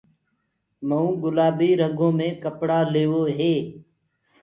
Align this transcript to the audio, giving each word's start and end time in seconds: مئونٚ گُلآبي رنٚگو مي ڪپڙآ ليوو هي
مئونٚ 0.87 1.15
گُلآبي 1.21 1.69
رنٚگو 1.79 2.07
مي 2.17 2.27
ڪپڙآ 2.43 2.79
ليوو 2.93 3.21
هي 3.37 3.53